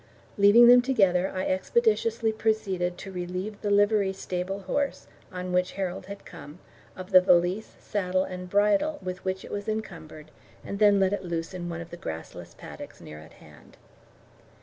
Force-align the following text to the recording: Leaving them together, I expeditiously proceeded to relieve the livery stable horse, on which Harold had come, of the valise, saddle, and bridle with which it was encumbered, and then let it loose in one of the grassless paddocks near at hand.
Leaving 0.35 0.65
them 0.67 0.81
together, 0.81 1.29
I 1.29 1.45
expeditiously 1.45 2.31
proceeded 2.31 2.97
to 2.97 3.11
relieve 3.11 3.61
the 3.61 3.69
livery 3.69 4.13
stable 4.13 4.61
horse, 4.61 5.05
on 5.31 5.53
which 5.53 5.73
Harold 5.73 6.07
had 6.07 6.25
come, 6.25 6.57
of 6.95 7.11
the 7.11 7.21
valise, 7.21 7.75
saddle, 7.79 8.23
and 8.23 8.49
bridle 8.49 8.97
with 9.03 9.23
which 9.23 9.45
it 9.45 9.51
was 9.51 9.67
encumbered, 9.69 10.31
and 10.65 10.79
then 10.79 10.99
let 10.99 11.13
it 11.13 11.23
loose 11.23 11.53
in 11.53 11.69
one 11.69 11.81
of 11.81 11.91
the 11.91 11.97
grassless 11.97 12.55
paddocks 12.55 12.99
near 12.99 13.19
at 13.19 13.33
hand. 13.33 13.77